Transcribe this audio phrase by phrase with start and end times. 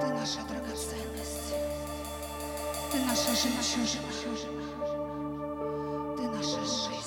[0.00, 1.54] Ты наша драгоценность.
[2.90, 4.64] Ты наша жемчужина.
[6.16, 6.99] Ты наша жизнь,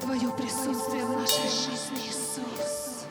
[0.00, 3.04] Твое присутствие в нашей жизни, Иисус.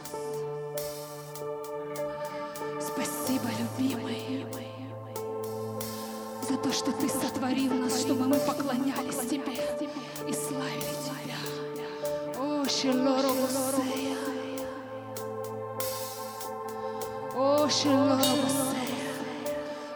[2.82, 4.46] Спасибо, любимый,
[6.48, 9.54] за то, что Ты сотворил нас, чтобы мы поклонялись Тебе
[10.28, 11.38] и славили Тебя.
[12.38, 13.30] О, Шелоро.
[17.36, 18.98] О, Шелоробусея.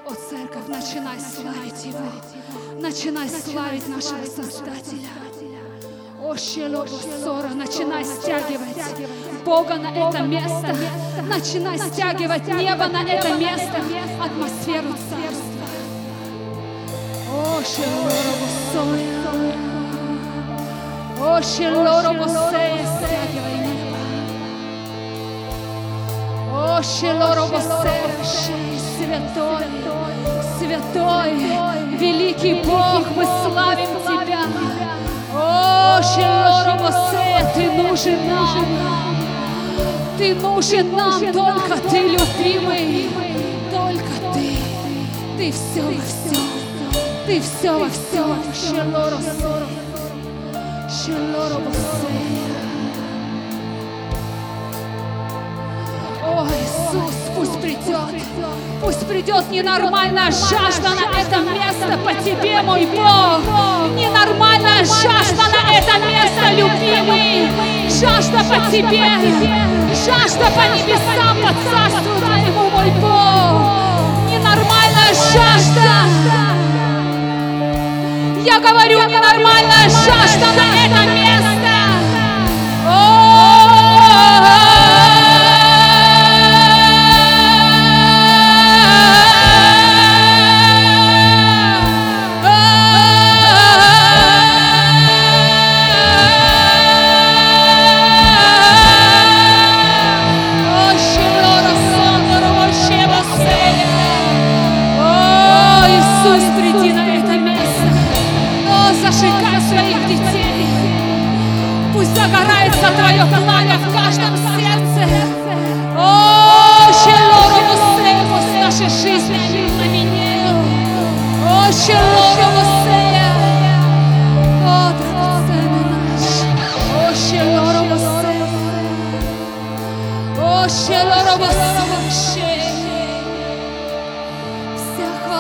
[0.06, 2.80] О, церковь, начинай славить Его.
[2.80, 5.23] Начинай славить нашего Создателя.
[6.44, 8.76] Шелобусора, начинай стягивать
[9.46, 10.76] Бога на это место.
[11.24, 13.78] Начинай стягивать небо на это место.
[14.22, 15.68] Атмосферу царства.
[17.32, 17.62] О.
[21.22, 21.42] О,
[22.98, 23.98] стягивай небо.
[26.52, 26.84] О,
[28.98, 29.66] святой,
[30.60, 31.32] святой,
[31.98, 34.44] великий Бог, мы славим Тебя.
[35.36, 38.48] О, Шелоробусея, Ты нужен нам.
[40.18, 43.10] Ты нужен нам, только Ты, любимый,
[43.72, 44.04] только
[44.34, 44.58] Ты.
[45.38, 46.44] Ты все во всем,
[47.26, 49.68] Ты все во всем, Шелоробусея.
[50.88, 52.14] Шелоробусея.
[56.26, 57.23] О, Иисус,
[57.54, 58.10] Пусть придет,
[58.82, 63.44] пусть придет ненормальная жажда на это место по Тебе, мой Бог.
[63.96, 67.50] Ненормальная жажда на это место, любимый.
[67.90, 69.06] Жажда по Тебе,
[69.94, 73.62] жажда по небесам, по Царству Твоему, мой Бог.
[74.32, 75.96] Ненормальная жажда.
[78.44, 79.90] Я говорю, ненормальная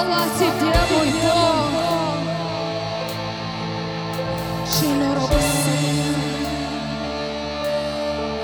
[0.03, 1.71] Хвала Тебе, мой Бог.
[4.67, 5.39] Щелорову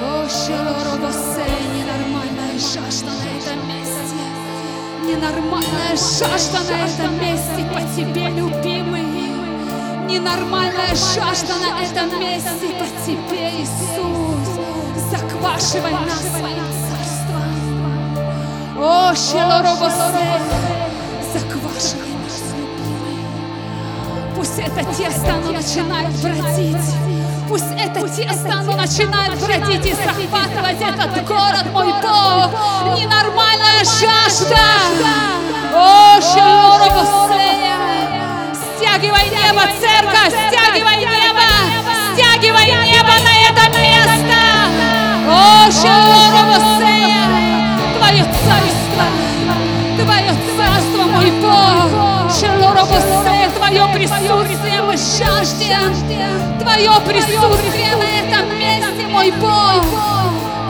[0.02, 1.12] О, Щелорову
[1.76, 4.24] ненормальная жажда на этом месте.
[5.04, 9.08] Ненормальная жажда на этом месте по Тебе, любимый.
[10.08, 14.50] Ненормальная жажда на этом месте по Тебе, Иисус.
[15.12, 17.52] Заквашивай нас своим царством.
[18.78, 20.89] О, Щелоробосе,
[21.94, 22.30] любимый.
[24.36, 26.96] Пусть это тесто, оно начинает бродить.
[27.48, 32.52] Пусть это тесто, оно начинает бродить и захватывать этот город, мой Бог.
[32.98, 34.68] Ненормальная жажда.
[35.74, 37.74] О, Щелоробосе,
[38.78, 41.09] стягивай небо, церковь, стягивай
[54.60, 56.60] присутствие мы жаждем.
[56.60, 59.84] Твое присутствие на этом месте, мой Бог.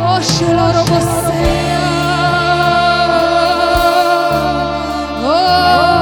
[0.02, 1.70] О, Щелоробосе.
[5.22, 5.99] Вся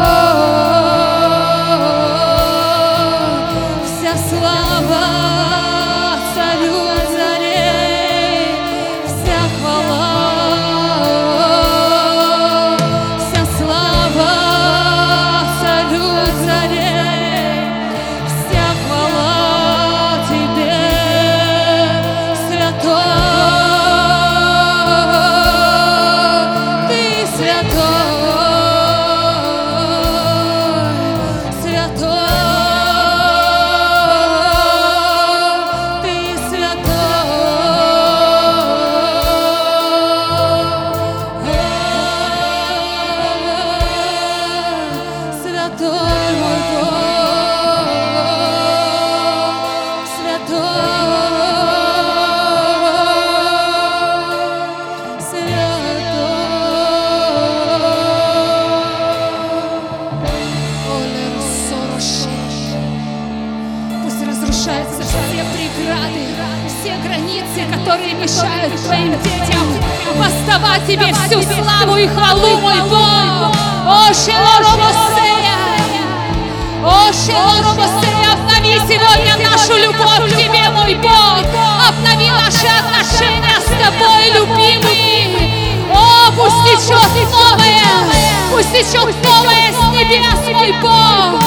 [88.77, 91.41] течет новое с небес, мой Бог.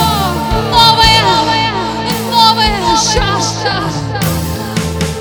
[0.73, 1.23] Новое,
[2.29, 3.85] новая жажда,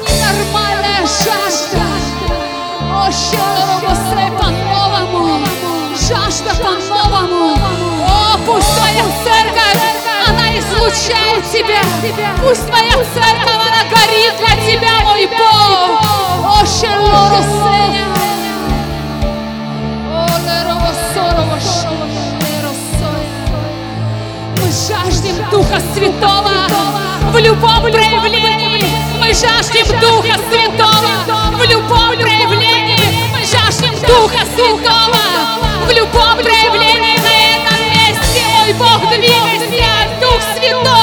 [0.07, 1.85] ненормальная жажда.
[2.91, 5.45] О, Щелоробосе, по-новому,
[5.95, 7.55] жажда по-новому.
[8.03, 9.81] О, пусть твоя церковь,
[10.27, 11.81] она излучает тебя.
[12.41, 16.01] Пусть твоя церковь, она горит для тебя, мой Бог.
[16.43, 17.79] О, Щелоробосе.
[20.11, 21.88] О, Леробосорово, Мы
[25.09, 26.51] жаждем Духа Святого
[27.31, 28.85] в любом проявлении.
[29.19, 32.97] Мы жаждем Духа Святого в любом проявлении.
[33.31, 35.17] Мы жаждем Духа Святого
[35.87, 38.43] в любом проявлении на этом месте.
[38.59, 40.98] Мой Бог, двигайся, Дух Святой.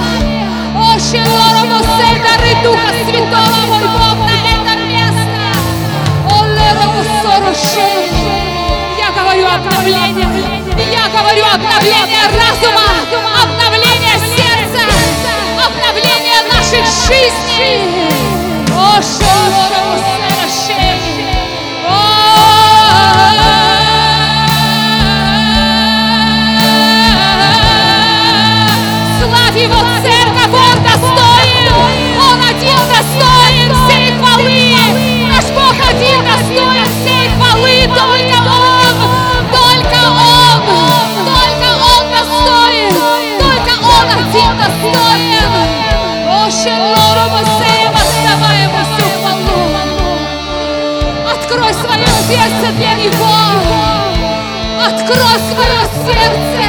[0.74, 1.80] О, Шелорово,
[2.24, 5.40] дары Духа Святого, мой Бог, на это место.
[6.30, 7.90] О, Лерово, Сороше.
[8.98, 10.28] Я говорю обновление.
[10.90, 12.88] Я говорю обновление разума,
[13.42, 14.84] обновление сердца,
[15.66, 18.08] обновление наших жизней.
[18.72, 20.19] О, Шелорово, Сороше.
[55.38, 56.64] Свое сердце.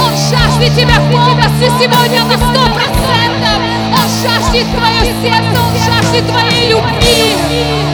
[0.00, 3.58] Он жаждет тебя полностью сегодня на сто процентов.
[3.92, 7.36] Он жаждет твое сердце, он жаждет твоей любви.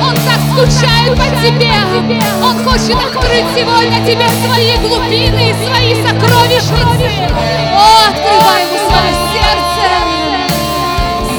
[0.03, 1.75] Он так скучает по тебе.
[2.43, 7.11] Он хочет открыть сегодня тебе свои глубины и свои сокровищницы.
[7.73, 9.87] О, открывай ему свое сердце.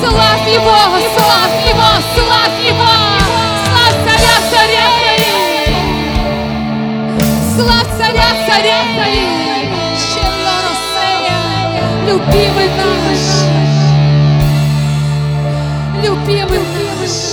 [0.02, 0.78] Славь его,
[1.16, 1.61] славь
[12.12, 13.24] любимый наш.
[16.04, 17.31] Любимый наш.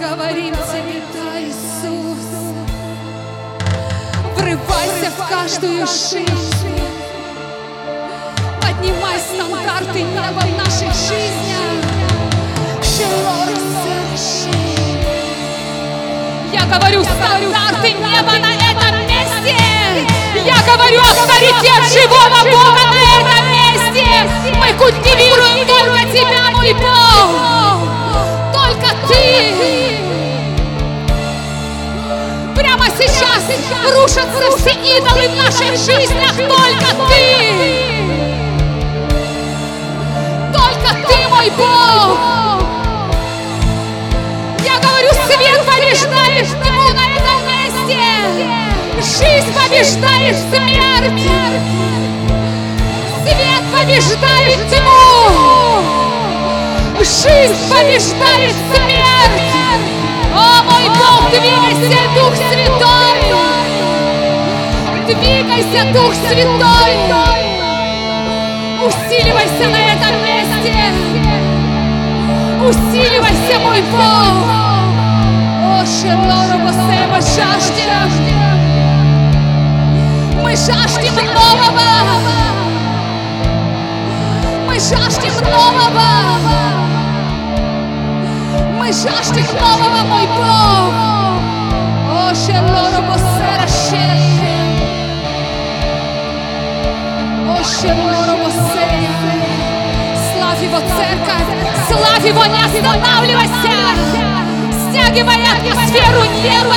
[0.00, 2.26] Говорим Тебе, да, Иисус.
[4.36, 6.26] Врывайся в каждую жизнь.
[8.60, 11.82] Поднимай стандарты неба в наших жизнях.
[12.82, 14.54] Шелоровосея.
[16.52, 19.56] Я говорю стандарты неба на этом месте.
[20.44, 24.06] Я говорю авторитет живого Бога на этом месте.
[24.56, 28.35] Мы культивируем только Тебя, мой Бог.
[29.08, 29.54] Ты.
[32.54, 33.44] Прямо сейчас
[33.94, 36.34] рушатся все идолы в наших жизнях.
[36.36, 37.24] Только Ты.
[40.52, 42.18] Только Ты, мой Бог.
[44.64, 48.02] Я говорю, свет побеждает тьму на этом месте.
[48.98, 51.22] Жизнь побеждает смерть.
[53.22, 56.05] Свет побеждает тьму.
[56.98, 59.52] Жизнь побеждает смерть.
[60.34, 63.20] О, мой Бог, двигайся, Дух Святой.
[65.06, 66.94] Двигайся, Дух Святой.
[68.84, 70.76] Усиливайся на этом месте.
[72.62, 74.48] Усиливайся, мой Бог.
[75.62, 78.10] О, Шелору Босе, мы жаждем.
[80.42, 82.55] Мы жаждем нового.
[84.76, 86.04] Мы жаждем нового.
[88.76, 90.92] Мы жаждем нового, мой Бог.
[92.12, 94.76] О, Шелору Босе, расширяй.
[97.48, 99.08] О, Шелору Босе.
[100.34, 101.48] Славь его церковь,
[101.88, 103.78] славь его, не останавливайся,
[104.90, 106.76] стягивай атмосферу неба.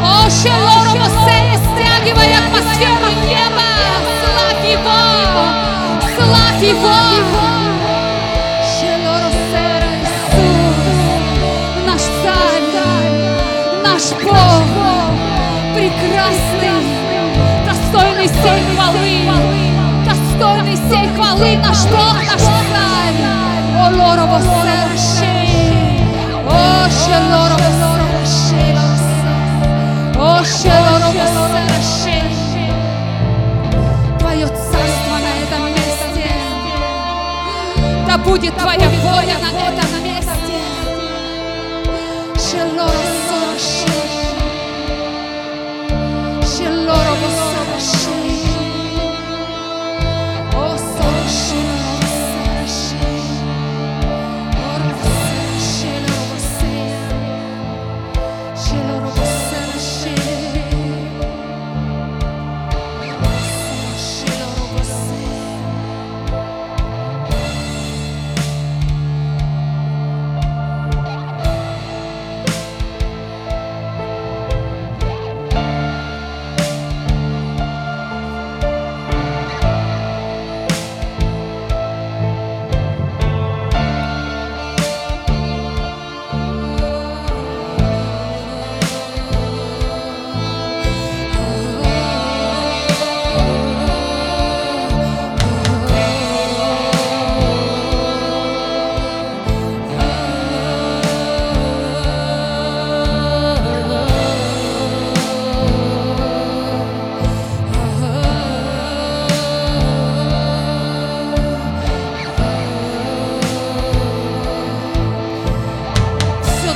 [0.00, 3.66] О, Шелору Мосея, стягивай атмосферу неба.
[4.22, 5.73] Славь его,
[6.24, 6.94] славь его.
[9.24, 10.44] Иисус,
[11.86, 12.68] наш царь,
[13.84, 14.64] наш Бог,
[15.74, 16.80] прекрасный,
[17.66, 19.16] достойный всей хвалы,
[20.04, 23.20] достойный всей хвалы наш Бог, наш царь.
[23.76, 24.40] О, Лорово
[26.46, 27.70] о, Шелорово
[30.16, 31.43] о, Шелорово
[38.24, 39.83] будет Твоя воля на этом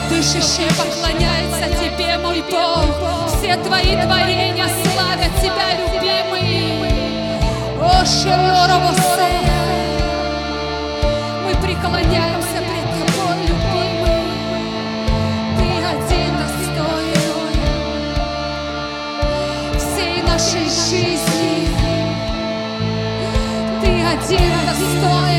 [0.09, 2.85] дышащие поклоняются Тебе, мой Бог.
[3.29, 6.88] Все Твои творения славят Тебя, любимый.
[7.81, 9.41] О, Шелоровосе.
[11.45, 14.25] Мы преклоняемся пред Тобой, любимый.
[15.59, 17.35] Ты один достоин
[19.79, 21.69] всей нашей жизни.
[23.81, 25.38] Ты один достоин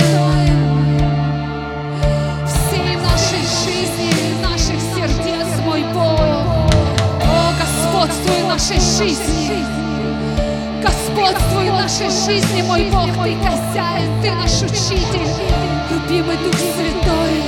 [8.59, 9.65] нашей жизни.
[10.83, 13.09] Господствуй в нашей жизни, мой Бог.
[13.25, 15.27] Ты хозяин, Ты наш учитель.
[15.91, 17.43] Любимый Дух Святой.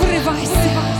[0.00, 0.97] Врывайся, врывайся,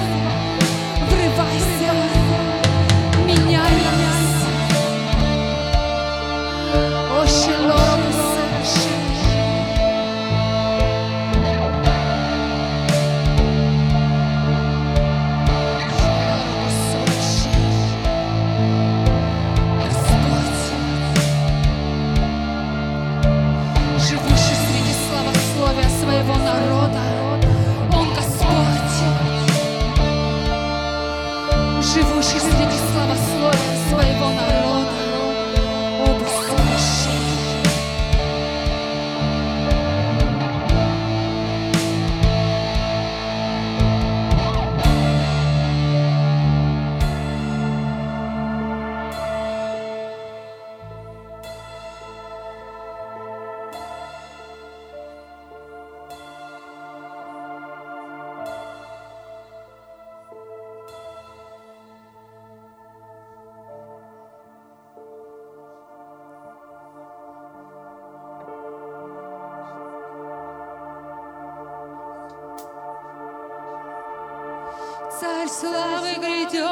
[75.20, 76.64] Царь славы грядет,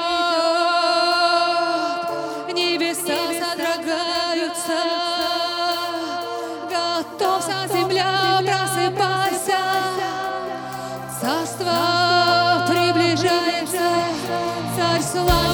[2.56, 4.80] небеса содрогаются,
[6.72, 9.60] готовься земля, просыпайся,
[11.20, 13.88] царство приближается,
[14.78, 15.47] царь славы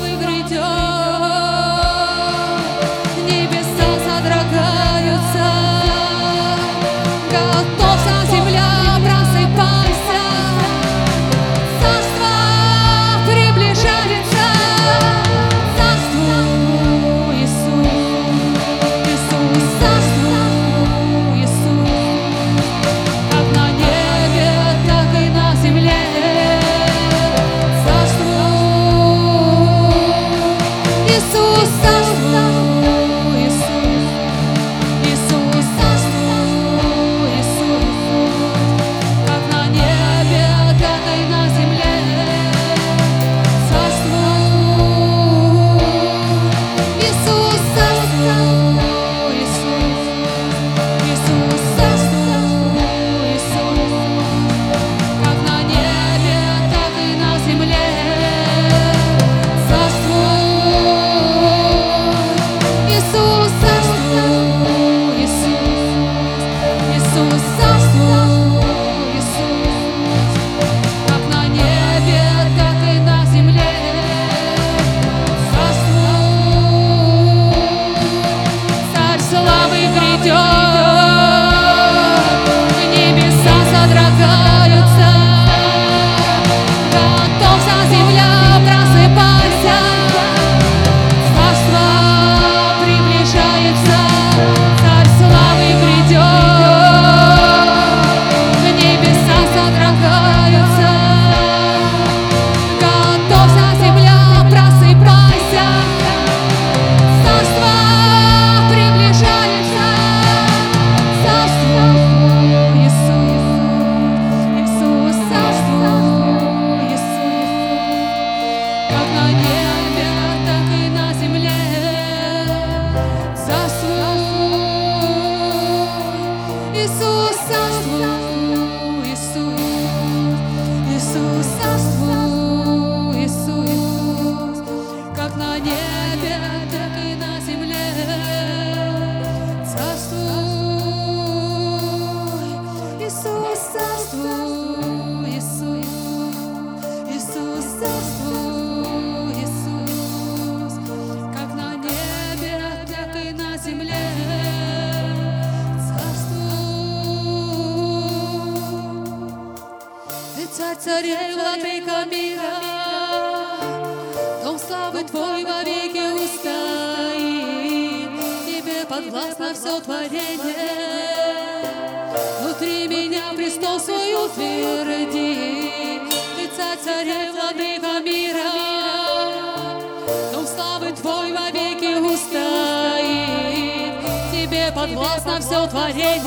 [184.83, 186.21] подвластно все творение.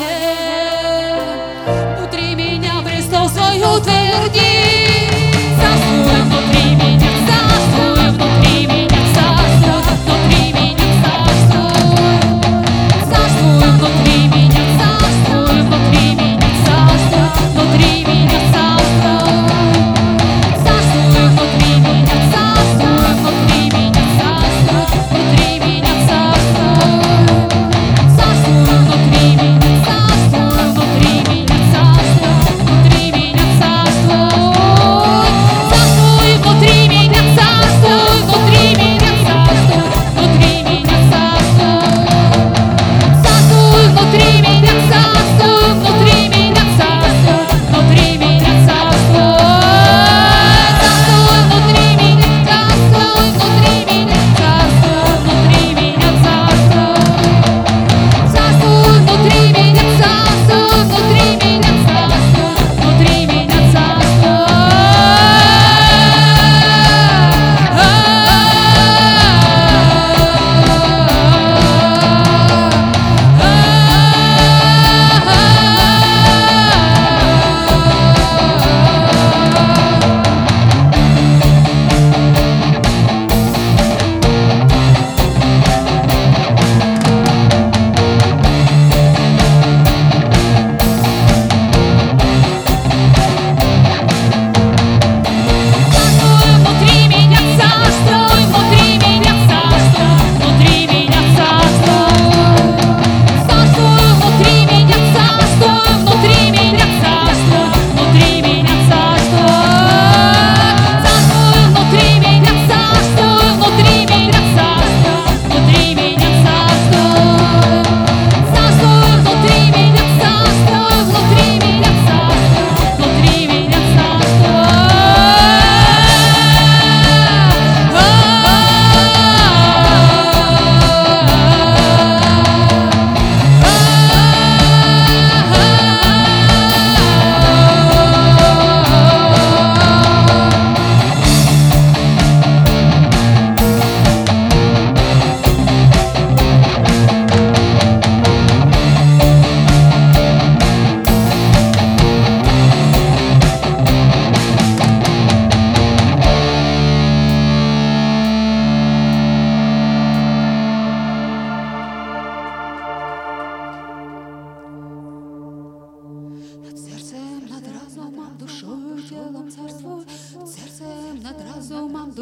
[1.98, 4.86] Внутри меня престол свой утвердил.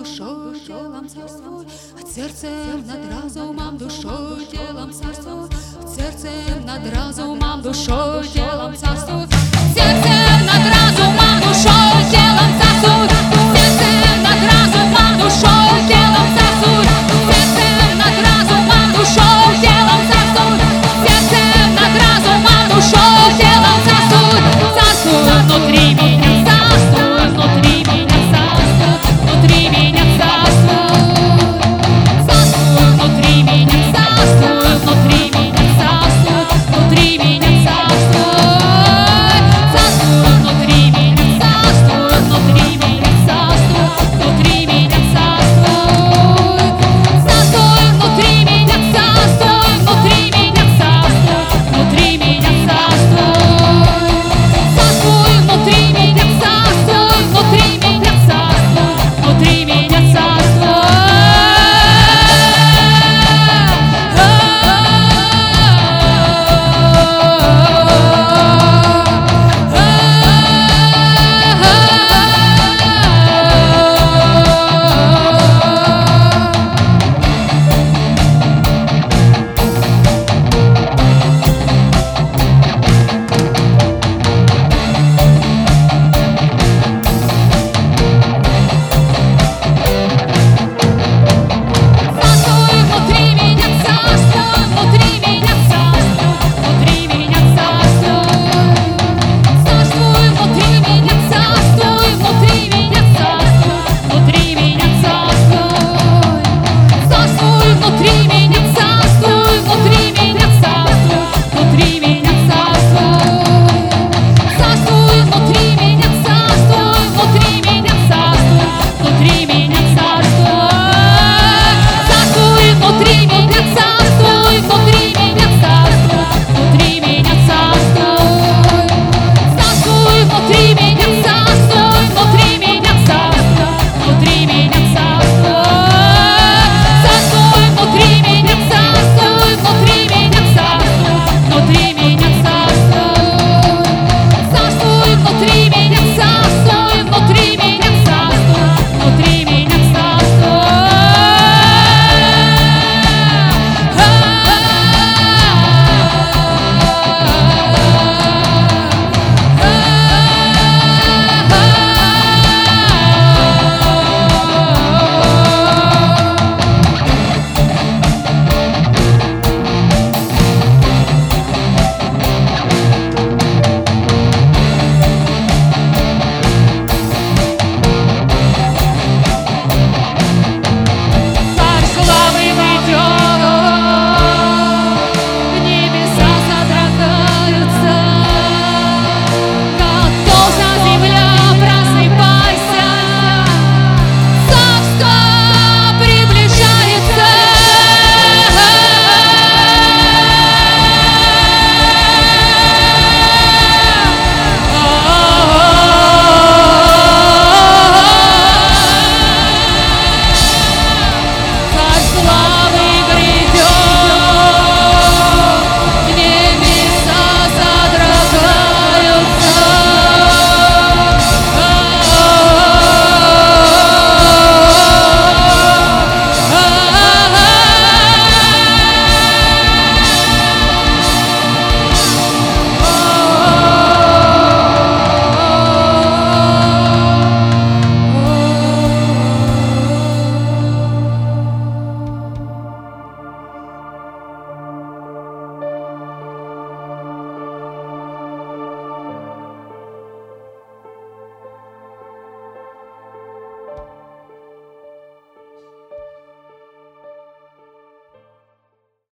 [0.05, 1.67] душой, телом царствуй,
[1.99, 5.49] от сердцем над разумом, душой, телом царствуй,
[5.83, 9.33] от сердцем над разумом, душой, телом царствуй, от
[9.75, 13.44] сердцем над разумом, душой, телом царствуй.